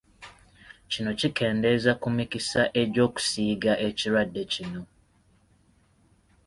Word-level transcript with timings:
Kino 0.91 1.11
kikendeeza 1.19 1.91
ku 2.01 2.07
mikisa 2.17 2.61
egy’okusiiga 2.81 3.73
ekirwadde 3.87 4.41
kino. 4.53 4.81